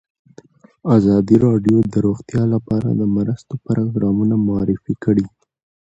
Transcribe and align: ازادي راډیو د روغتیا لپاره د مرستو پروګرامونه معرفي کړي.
ازادي 0.97 1.35
راډیو 1.45 1.77
د 1.93 1.95
روغتیا 2.05 2.43
لپاره 2.53 2.89
د 2.99 3.03
مرستو 3.15 3.53
پروګرامونه 3.67 4.35
معرفي 4.47 4.93
کړي. 5.03 5.25